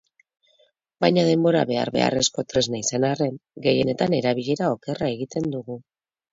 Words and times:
Baina 1.03 1.25
denbora 1.27 1.61
behar-beharrezko 1.73 2.45
tresna 2.55 2.81
izan 2.85 3.07
arren, 3.11 3.39
gehienetan 3.69 4.19
erabilera 4.23 4.73
okerra 4.81 5.15
egiten 5.15 5.51
dugu. 5.57 5.81